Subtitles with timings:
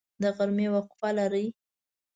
[0.21, 1.45] د غرمې وقفه لرئ؟